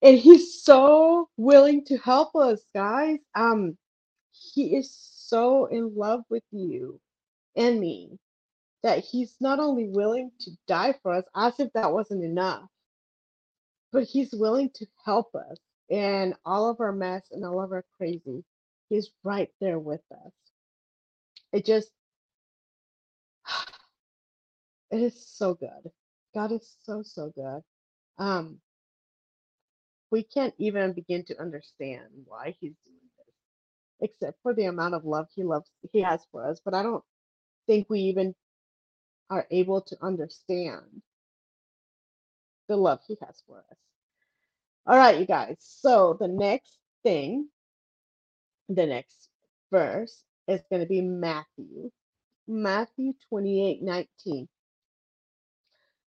and 0.02 0.18
He's 0.18 0.62
so 0.62 1.28
willing 1.36 1.84
to 1.86 1.98
help 1.98 2.36
us, 2.36 2.60
guys. 2.74 3.18
Um, 3.34 3.78
He 4.32 4.76
is 4.76 4.90
so 5.32 5.64
in 5.64 5.94
love 5.96 6.20
with 6.28 6.42
you 6.50 7.00
and 7.56 7.80
me 7.80 8.18
that 8.82 8.98
He's 8.98 9.34
not 9.40 9.60
only 9.60 9.88
willing 9.88 10.30
to 10.40 10.50
die 10.68 10.94
for 11.02 11.14
us, 11.14 11.24
as 11.34 11.58
if 11.58 11.72
that 11.72 11.90
wasn't 11.90 12.22
enough, 12.22 12.68
but 13.92 14.04
He's 14.04 14.32
willing 14.34 14.70
to 14.74 14.86
help 15.06 15.34
us 15.34 15.56
in 15.88 16.34
all 16.44 16.68
of 16.68 16.80
our 16.80 16.92
mess 16.92 17.22
and 17.30 17.46
all 17.46 17.62
of 17.62 17.72
our 17.72 17.84
crazy. 17.96 18.44
He's 18.90 19.10
right 19.24 19.48
there 19.58 19.78
with 19.78 20.02
us. 20.12 20.32
It 21.52 21.64
just, 21.64 21.88
it 24.90 25.00
is 25.00 25.26
so 25.26 25.54
good. 25.54 25.90
God 26.34 26.52
is 26.52 26.76
so, 26.84 27.02
so 27.02 27.32
good. 27.34 27.62
Um, 28.18 28.58
we 30.10 30.24
can't 30.24 30.54
even 30.58 30.92
begin 30.92 31.24
to 31.24 31.40
understand 31.40 32.04
why 32.26 32.54
he's 32.60 32.74
doing 32.84 33.01
except 34.02 34.38
for 34.42 34.52
the 34.52 34.66
amount 34.66 34.94
of 34.94 35.04
love 35.04 35.28
he 35.34 35.44
loves 35.44 35.70
he 35.92 36.00
has 36.02 36.20
for 36.30 36.46
us. 36.46 36.60
But 36.62 36.74
I 36.74 36.82
don't 36.82 37.04
think 37.66 37.88
we 37.88 38.00
even 38.00 38.34
are 39.30 39.46
able 39.50 39.80
to 39.80 39.96
understand 40.02 41.02
the 42.68 42.76
love 42.76 43.00
he 43.06 43.16
has 43.24 43.42
for 43.46 43.58
us. 43.58 43.78
All 44.86 44.96
right, 44.96 45.18
you 45.18 45.26
guys. 45.26 45.56
So 45.60 46.16
the 46.20 46.28
next 46.28 46.78
thing, 47.04 47.48
the 48.68 48.86
next 48.86 49.28
verse 49.70 50.22
is 50.48 50.60
going 50.70 50.82
to 50.82 50.88
be 50.88 51.00
Matthew. 51.00 51.90
Matthew 52.48 53.12
28 53.28 53.82
19. 53.82 54.48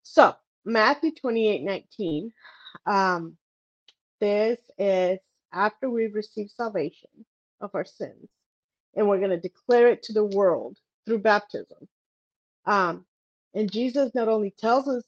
So, 0.02 0.34
Matthew 0.64 1.12
28 1.12 1.62
19. 1.62 2.32
Um, 2.87 3.37
this 4.20 4.58
is 4.78 5.18
after 5.52 5.90
we've 5.90 6.14
received 6.14 6.52
salvation 6.52 7.11
of 7.62 7.71
our 7.75 7.85
sins, 7.85 8.28
and 8.95 9.09
we're 9.09 9.19
going 9.19 9.31
to 9.31 9.40
declare 9.40 9.88
it 9.88 10.02
to 10.04 10.12
the 10.12 10.25
world 10.25 10.76
through 11.07 11.21
baptism. 11.21 11.88
Um, 12.66 13.07
and 13.54 13.71
Jesus 13.71 14.14
not 14.14 14.28
only 14.28 14.54
tells 14.59 14.88
us 14.88 15.04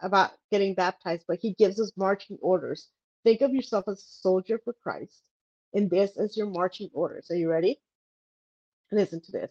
about 0.00 0.32
getting 0.50 0.74
baptized, 0.74 1.24
but 1.26 1.38
he 1.40 1.54
gives 1.54 1.80
us 1.80 1.92
marching 1.96 2.38
orders. 2.42 2.88
Think 3.24 3.40
of 3.40 3.54
yourself 3.54 3.86
as 3.88 4.00
a 4.00 4.20
soldier 4.20 4.60
for 4.64 4.74
Christ, 4.82 5.22
and 5.72 5.90
this 5.90 6.16
is 6.16 6.36
your 6.36 6.46
marching 6.46 6.90
orders. 6.92 7.30
Are 7.30 7.36
you 7.36 7.50
ready? 7.50 7.80
Listen 8.92 9.20
to 9.22 9.32
this. 9.32 9.50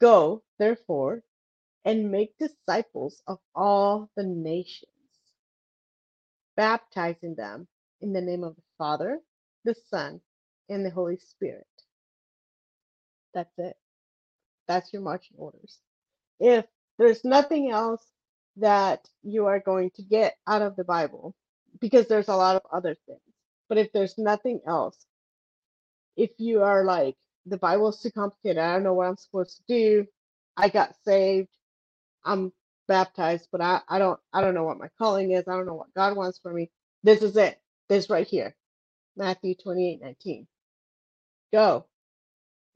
Go, 0.00 0.42
therefore, 0.58 1.22
and 1.84 2.10
make 2.10 2.38
disciples 2.38 3.22
of 3.26 3.38
all 3.54 4.10
the 4.16 4.24
nations, 4.24 4.90
baptizing 6.56 7.34
them 7.34 7.66
in 8.00 8.12
the 8.12 8.20
name 8.20 8.44
of 8.44 8.56
the 8.56 8.62
Father, 8.78 9.20
the 9.64 9.74
Son, 9.90 10.20
and 10.70 10.84
the 10.86 10.90
Holy 10.90 11.18
Spirit. 11.18 11.66
That's 13.34 13.52
it. 13.58 13.76
That's 14.68 14.92
your 14.92 15.02
marching 15.02 15.36
orders. 15.38 15.78
If 16.40 16.66
there's 16.98 17.24
nothing 17.24 17.70
else 17.70 18.04
that 18.58 19.06
you 19.22 19.46
are 19.46 19.60
going 19.60 19.90
to 19.96 20.02
get 20.02 20.36
out 20.46 20.62
of 20.62 20.76
the 20.76 20.84
Bible, 20.84 21.34
because 21.80 22.08
there's 22.08 22.28
a 22.28 22.36
lot 22.36 22.56
of 22.56 22.62
other 22.72 22.96
things, 23.06 23.20
but 23.68 23.78
if 23.78 23.92
there's 23.92 24.18
nothing 24.18 24.60
else, 24.66 24.98
if 26.16 26.30
you 26.38 26.62
are 26.62 26.84
like, 26.84 27.16
the 27.46 27.58
Bible's 27.58 28.00
too 28.02 28.10
complicated, 28.12 28.58
I 28.58 28.74
don't 28.74 28.84
know 28.84 28.94
what 28.94 29.08
I'm 29.08 29.16
supposed 29.16 29.56
to 29.58 29.62
do, 29.68 30.06
I 30.56 30.68
got 30.68 30.94
saved, 31.04 31.48
I'm 32.24 32.52
baptized, 32.88 33.48
but 33.52 33.60
I, 33.60 33.80
I 33.88 33.98
don't 33.98 34.20
I 34.32 34.40
don't 34.40 34.54
know 34.54 34.64
what 34.64 34.78
my 34.78 34.88
calling 34.98 35.32
is, 35.32 35.44
I 35.48 35.52
don't 35.52 35.66
know 35.66 35.74
what 35.74 35.94
God 35.94 36.16
wants 36.16 36.38
for 36.40 36.52
me. 36.52 36.70
This 37.02 37.22
is 37.22 37.36
it. 37.36 37.60
This 37.88 38.10
right 38.10 38.26
here. 38.26 38.54
Matthew 39.16 39.54
28 39.56 40.00
19. 40.02 40.46
Go 41.52 41.86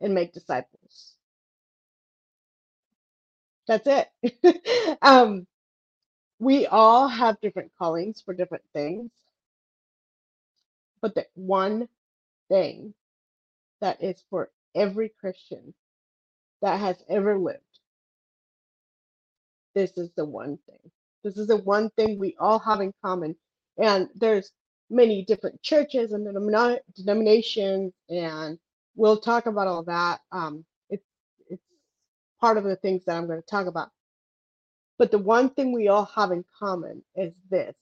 and 0.00 0.14
make 0.14 0.33
disciples. 0.33 1.14
That's 3.69 3.87
it. 4.23 4.99
um, 5.02 5.47
we 6.41 6.67
all 6.67 7.09
have 7.09 7.41
different 7.43 7.73
callings 7.79 8.23
for 8.25 8.35
different 8.35 8.64
things, 8.75 9.11
but 11.02 11.14
the 11.14 11.26
one 11.35 11.88
thing 12.50 12.95
that 13.81 14.02
is 14.02 14.23
for 14.31 14.50
every 14.75 15.11
Christian 15.21 15.75
that 16.62 16.81
has 16.81 16.97
ever 17.09 17.38
lived, 17.38 17.61
this 19.75 19.99
is 19.99 20.11
the 20.17 20.25
one 20.26 20.59
thing. 20.69 20.93
This 21.25 21.38
is 21.38 21.49
the 21.49 21.59
one 21.59 21.91
thing 21.91 22.19
we 22.19 22.37
all 22.41 22.61
have 22.61 22.81
in 22.81 22.95
common. 23.05 23.37
And 23.79 24.09
there's 24.17 24.52
many 24.91 25.25
different 25.25 25.62
churches 25.62 26.12
and 26.12 26.26
denomina- 26.26 26.81
denominations, 26.97 27.93
and 28.11 28.59
we'll 28.96 29.18
talk 29.20 29.46
about 29.46 29.68
all 29.68 29.84
that. 29.84 30.20
Um, 30.32 30.64
it's 30.90 31.06
it's 31.49 31.62
part 32.40 32.58
of 32.58 32.64
the 32.64 32.76
things 32.76 33.04
that 33.06 33.16
I'm 33.16 33.26
going 33.26 33.40
to 33.42 33.46
talk 33.49 33.66
about. 33.66 33.90
But 34.99 35.11
the 35.11 35.18
one 35.18 35.50
thing 35.50 35.72
we 35.72 35.88
all 35.88 36.06
have 36.14 36.30
in 36.32 36.44
common 36.58 37.02
is 37.16 37.32
this 37.50 37.76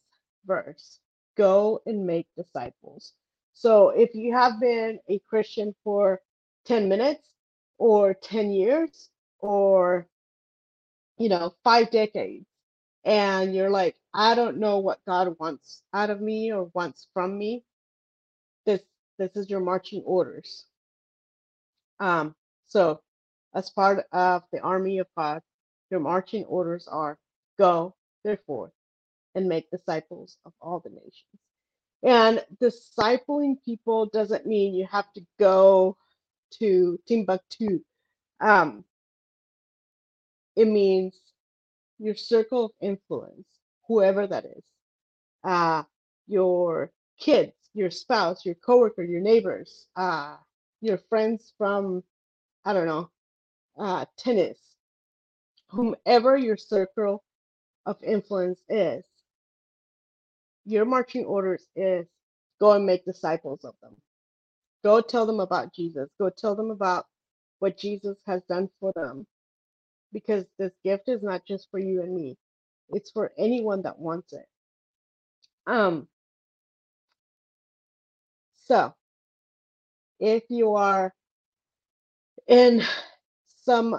verse 0.47 1.01
go 1.37 1.81
and 1.87 2.07
make 2.07 2.27
disciples. 2.37 3.15
So 3.55 3.91
if 3.91 4.15
you 4.15 4.33
have 4.35 4.61
been 4.61 5.01
a 5.09 5.19
Christian 5.29 5.75
for 5.85 6.21
10 6.67 6.89
minutes 6.89 7.29
or 7.79 8.15
10 8.15 8.51
years 8.53 9.11
or, 9.41 10.09
you 11.19 11.29
know, 11.29 11.55
five 11.65 11.91
decades, 11.91 12.47
and 13.05 13.55
you're 13.55 13.71
like, 13.71 13.97
I 14.15 14.35
don't 14.35 14.59
know 14.59 14.79
what 14.81 15.05
God 15.07 15.37
wants 15.41 15.83
out 15.95 16.11
of 16.11 16.21
me 16.21 16.53
or 16.53 16.71
wants 16.75 17.09
from 17.15 17.39
me, 17.39 17.65
this 18.67 18.83
this 19.19 19.37
is 19.37 19.51
your 19.51 19.61
marching 19.61 20.03
orders. 20.07 20.67
Um, 22.01 22.35
so 22.67 23.01
as 23.55 23.71
part 23.71 24.05
of 24.13 24.43
the 24.53 24.61
army 24.61 24.99
of 24.99 25.07
God, 25.17 25.43
your 25.91 26.01
marching 26.01 26.45
orders 26.47 26.89
are 26.89 27.19
go, 27.59 27.95
therefore, 28.25 28.73
and 29.35 29.49
make 29.49 29.71
disciples 29.71 30.39
of 30.47 30.53
all 30.61 30.81
the 30.81 30.91
nations. 30.91 31.41
And 32.03 32.45
discipling 32.63 33.57
people 33.65 34.07
doesn't 34.07 34.47
mean 34.47 34.75
you 34.75 34.87
have 34.91 35.13
to 35.15 35.23
go 35.39 35.97
to 36.61 36.99
Timbuktu. 37.07 37.81
Um, 38.41 38.85
it 40.57 40.67
means 40.67 41.19
your 41.99 42.15
circle 42.15 42.67
of 42.67 42.71
influence, 42.81 43.47
whoever 43.87 44.27
that 44.27 44.47
is, 44.47 44.63
uh, 45.45 45.83
your 46.27 46.91
kids, 47.19 47.53
your 47.75 47.91
spouse, 47.91 48.47
your 48.47 48.55
coworker, 48.57 49.05
your 49.05 49.21
neighbors, 49.21 49.87
uh, 49.97 50.37
your 50.81 50.99
friends 51.09 51.53
from, 51.59 52.03
I 52.65 52.73
don't 52.73 52.87
know, 52.87 53.11
uh, 53.79 54.05
tennis, 54.19 54.59
whomever 55.71 56.37
your 56.37 56.57
circle 56.57 57.25
of 57.87 57.97
influence 58.03 58.61
is, 58.69 59.05
your 60.65 60.85
marching 60.85 61.25
orders 61.25 61.67
is 61.77 62.07
go 62.61 62.73
and 62.73 62.87
make 62.87 63.05
disciples 63.05 63.65
of 63.65 63.75
them. 63.83 63.97
Go 64.85 65.01
tell 65.01 65.27
them 65.27 65.41
about 65.41 65.75
Jesus. 65.75 66.09
Go 66.19 66.31
tell 66.31 66.55
them 66.55 66.71
about 66.71 67.07
what 67.59 67.79
Jesus 67.79 68.19
has 68.27 68.43
done 68.49 68.69
for 68.81 68.93
them. 68.95 69.27
Because 70.13 70.45
this 70.59 70.73
gift 70.85 71.09
is 71.09 71.23
not 71.23 71.47
just 71.47 71.69
for 71.71 71.79
you 71.79 72.03
and 72.03 72.15
me. 72.15 72.37
It's 72.91 73.11
for 73.11 73.33
anyone 73.39 73.83
that 73.83 73.99
wants 73.99 74.33
it. 74.33 74.47
Um 75.67 76.09
so 78.67 78.95
if 80.21 80.45
you 80.51 80.77
are 80.77 81.15
in 82.49 82.83
some 83.65 83.99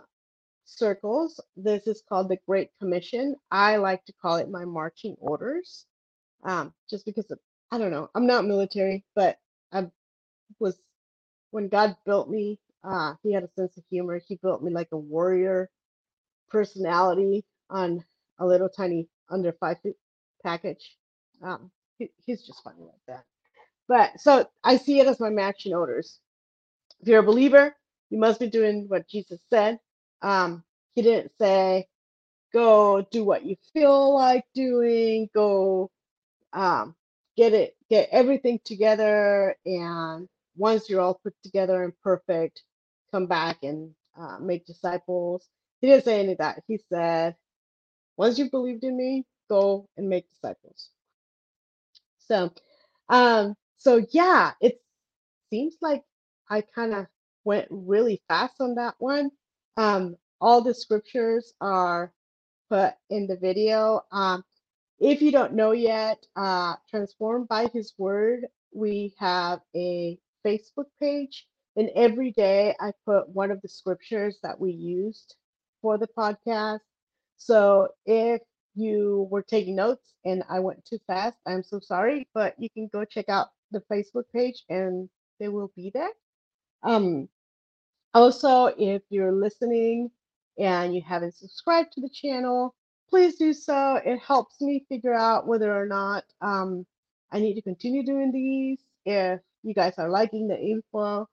circles, 0.65 1.39
this 1.57 1.87
is 1.87 2.03
called 2.07 2.29
the 2.29 2.39
Great 2.47 2.69
Commission. 2.79 3.35
I 3.51 3.77
like 3.77 4.05
to 4.05 4.13
call 4.21 4.37
it 4.37 4.49
my 4.49 4.65
marching 4.65 5.15
orders. 5.19 5.85
Um, 6.43 6.73
just 6.89 7.05
because 7.05 7.29
of, 7.31 7.39
I 7.71 7.77
don't 7.79 7.91
know, 7.91 8.09
I'm 8.15 8.27
not 8.27 8.45
military, 8.45 9.05
but 9.15 9.37
I 9.73 9.87
was 10.59 10.77
when 11.51 11.67
God 11.69 11.95
built 12.05 12.29
me, 12.29 12.59
uh, 12.83 13.15
he 13.23 13.33
had 13.33 13.43
a 13.43 13.49
sense 13.57 13.77
of 13.77 13.83
humor. 13.89 14.21
He 14.27 14.37
built 14.41 14.63
me 14.63 14.71
like 14.71 14.89
a 14.91 14.97
warrior 14.97 15.69
personality 16.49 17.45
on 17.69 18.03
a 18.39 18.45
little 18.45 18.69
tiny 18.69 19.07
under 19.29 19.53
five 19.53 19.77
feet 19.81 19.95
package. 20.43 20.97
Um, 21.43 21.71
he, 21.99 22.09
he's 22.25 22.45
just 22.45 22.63
funny 22.63 22.81
like 22.83 23.01
that. 23.07 23.25
But 23.91 24.21
so 24.21 24.47
I 24.63 24.77
see 24.77 25.01
it 25.01 25.07
as 25.07 25.19
my 25.19 25.31
marching 25.31 25.75
orders. 25.75 26.17
If 27.01 27.09
you're 27.09 27.19
a 27.19 27.23
believer, 27.23 27.75
you 28.09 28.19
must 28.19 28.39
be 28.39 28.49
doing 28.49 28.85
what 28.87 29.09
Jesus 29.09 29.41
said. 29.51 29.79
Um, 30.21 30.63
he 30.95 31.01
didn't 31.03 31.33
say, 31.39 31.87
go 32.53 33.05
do 33.11 33.25
what 33.25 33.45
you 33.45 33.57
feel 33.73 34.15
like 34.15 34.45
doing, 34.55 35.29
go 35.35 35.91
um, 36.53 36.95
get 37.37 37.53
it, 37.53 37.75
get 37.89 38.09
everything 38.11 38.59
together, 38.65 39.55
and 39.65 40.29
once 40.57 40.89
you're 40.89 41.01
all 41.01 41.19
put 41.23 41.33
together 41.43 41.83
and 41.83 41.93
perfect, 42.03 42.63
come 43.11 43.27
back 43.27 43.57
and 43.63 43.91
uh, 44.19 44.37
make 44.39 44.65
disciples. 44.65 45.47
He 45.81 45.87
didn't 45.87 46.05
say 46.05 46.21
any 46.21 46.33
of 46.33 46.37
that. 46.39 46.63
He 46.67 46.79
said, 46.89 47.35
once 48.17 48.39
you 48.39 48.49
believed 48.49 48.85
in 48.85 48.97
me, 48.97 49.25
go 49.49 49.87
and 49.97 50.09
make 50.09 50.29
disciples. 50.31 50.89
So, 52.19 52.53
um, 53.09 53.55
so 53.81 54.05
yeah, 54.11 54.51
it 54.61 54.79
seems 55.49 55.75
like 55.81 56.03
I 56.51 56.61
kind 56.61 56.93
of 56.93 57.07
went 57.45 57.67
really 57.71 58.21
fast 58.27 58.53
on 58.59 58.75
that 58.75 58.93
one. 58.99 59.31
Um, 59.75 60.17
all 60.39 60.61
the 60.61 60.75
scriptures 60.75 61.53
are 61.61 62.13
put 62.69 62.93
in 63.09 63.25
the 63.25 63.37
video. 63.37 64.01
Um, 64.11 64.43
if 64.99 65.19
you 65.19 65.31
don't 65.31 65.53
know 65.53 65.71
yet, 65.71 66.23
uh, 66.35 66.75
Transformed 66.91 67.47
by 67.47 67.69
His 67.73 67.93
Word, 67.97 68.45
we 68.71 69.15
have 69.17 69.61
a 69.75 70.19
Facebook 70.45 70.85
page, 70.99 71.47
and 71.75 71.89
every 71.95 72.31
day 72.33 72.75
I 72.79 72.91
put 73.03 73.29
one 73.29 73.49
of 73.49 73.61
the 73.63 73.69
scriptures 73.69 74.37
that 74.43 74.59
we 74.59 74.71
used 74.73 75.35
for 75.81 75.97
the 75.97 76.07
podcast. 76.15 76.81
So 77.37 77.87
if 78.05 78.41
you 78.75 79.27
were 79.31 79.41
taking 79.41 79.75
notes 79.75 80.13
and 80.23 80.43
I 80.47 80.59
went 80.59 80.85
too 80.85 80.99
fast, 81.07 81.37
I'm 81.47 81.63
so 81.63 81.79
sorry, 81.79 82.27
but 82.35 82.53
you 82.59 82.69
can 82.69 82.87
go 82.93 83.05
check 83.05 83.27
out 83.27 83.47
the 83.71 83.81
Facebook 83.91 84.25
page 84.33 84.63
and 84.69 85.09
they 85.39 85.47
will 85.47 85.71
be 85.75 85.91
there. 85.93 86.11
Um, 86.83 87.29
also, 88.13 88.67
if 88.77 89.01
you're 89.09 89.31
listening 89.31 90.11
and 90.59 90.93
you 90.93 91.01
haven't 91.07 91.35
subscribed 91.35 91.93
to 91.93 92.01
the 92.01 92.09
channel, 92.09 92.75
please 93.09 93.35
do 93.37 93.53
so. 93.53 93.99
It 94.05 94.19
helps 94.19 94.61
me 94.61 94.85
figure 94.89 95.13
out 95.13 95.47
whether 95.47 95.75
or 95.75 95.85
not 95.85 96.23
um, 96.41 96.85
I 97.31 97.39
need 97.39 97.55
to 97.55 97.61
continue 97.61 98.05
doing 98.05 98.31
these. 98.31 98.79
If 99.05 99.39
you 99.63 99.73
guys 99.73 99.95
are 99.97 100.09
liking 100.09 100.47
the 100.47 100.59
info, 100.59 101.23
if 101.23 101.27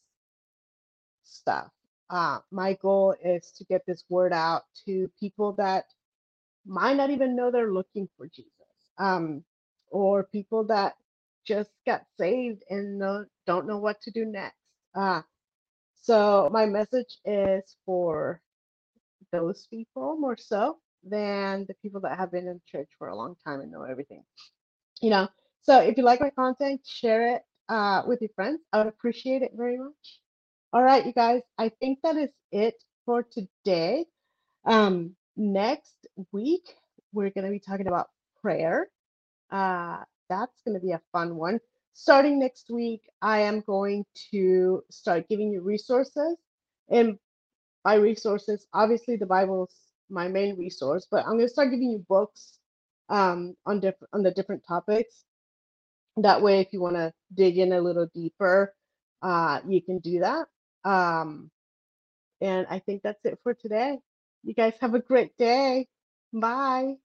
stuff. 1.24 1.70
Uh, 2.11 2.38
my 2.52 2.74
goal 2.74 3.14
is 3.24 3.52
to 3.59 3.64
get 3.64 3.83
this 3.87 4.05
word 4.09 4.33
out 4.33 4.64
to 4.87 5.11
people 5.18 5.52
that 5.55 5.87
might 6.66 6.96
not 6.96 7.11
even 7.11 7.37
know 7.37 7.50
they're 7.50 7.72
looking 7.72 8.09
for 8.16 8.29
Jesus, 8.29 8.52
um, 8.98 9.44
or 9.90 10.24
people 10.24 10.64
that 10.64 10.94
just 11.46 11.70
got 11.87 12.02
saved 12.18 12.62
and 12.70 13.00
don't 13.46 13.66
know 13.66 13.78
what 13.78 14.00
to 14.02 14.11
do 14.11 14.24
next. 14.24 14.56
Uh, 14.94 15.22
so 16.02 16.48
my 16.52 16.66
message 16.66 17.18
is 17.24 17.76
for 17.85 18.40
those 19.32 19.66
people 19.68 20.16
more 20.18 20.37
so 20.37 20.78
than 21.02 21.64
the 21.68 21.74
people 21.82 22.00
that 22.00 22.18
have 22.18 22.32
been 22.32 22.48
in 22.48 22.61
church 22.70 22.88
for 22.98 23.09
a 23.09 23.16
long 23.16 23.37
time 23.44 23.61
and 23.61 23.70
know 23.70 23.82
everything. 23.82 24.24
You 25.00 25.11
know, 25.11 25.28
so 25.62 25.80
if 25.80 25.96
you 25.96 26.02
like 26.04 26.20
my 26.20 26.30
content, 26.30 26.80
share 26.85 27.35
it 27.37 27.42
uh, 27.68 28.02
with 28.06 28.20
your 28.20 28.30
friends. 28.35 28.61
I 28.72 28.78
would 28.78 28.87
appreciate 28.87 29.42
it 29.42 29.52
very 29.54 29.78
much. 29.78 30.20
All 30.72 30.82
right, 30.82 31.04
you 31.04 31.12
guys, 31.12 31.42
I 31.59 31.70
think 31.80 32.00
that 32.02 32.16
is 32.16 32.30
it 32.52 32.74
for 33.04 33.24
today. 33.24 34.06
Um, 34.64 35.16
next 35.37 36.06
week, 36.32 36.74
we're 37.12 37.30
going 37.30 37.44
to 37.44 37.50
be 37.50 37.61
talking 37.61 37.87
about 37.87 38.09
prayer. 38.42 38.88
Uh, 39.50 39.98
that's 40.29 40.62
going 40.65 40.79
to 40.79 40.85
be 40.85 40.93
a 40.93 41.01
fun 41.12 41.37
one. 41.37 41.61
Starting 41.93 42.39
next 42.39 42.71
week, 42.71 43.03
I 43.23 43.41
am 43.41 43.62
going 43.62 44.05
to 44.31 44.83
start 44.91 45.29
giving 45.29 45.51
you 45.51 45.62
resources. 45.62 46.37
And 46.91 47.19
by 47.85 47.95
resources, 47.95 48.67
obviously 48.75 49.17
the 49.17 49.27
Bible's 49.27 49.75
my 50.11 50.29
main 50.29 50.57
resource, 50.57 51.07
but 51.11 51.25
I'm 51.25 51.33
going 51.33 51.47
to 51.47 51.49
start 51.49 51.71
giving 51.71 51.91
you 51.91 52.05
books 52.09 52.59
um, 53.09 53.57
on 53.65 53.81
different 53.81 54.11
on 54.12 54.23
the 54.23 54.31
different 54.31 54.62
topics. 54.67 55.25
That 56.19 56.43
way, 56.43 56.61
if 56.61 56.73
you 56.73 56.81
want 56.81 56.97
to 56.97 57.12
dig 57.35 57.59
in 57.59 57.73
a 57.73 57.81
little 57.81 58.09
deeper, 58.15 58.75
uh, 59.23 59.61
you 59.69 59.83
can 59.83 59.99
do 59.99 60.21
that. 60.21 60.47
Um, 60.85 61.51
and 62.41 62.67
I 62.71 62.79
think 62.79 63.03
that's 63.03 63.25
it 63.25 63.39
for 63.43 63.55
today. 63.55 63.99
You 64.45 64.55
guys 64.55 64.75
have 64.81 64.95
a 64.95 65.01
great 65.01 65.37
day. 65.37 65.89
Bye. 66.33 66.97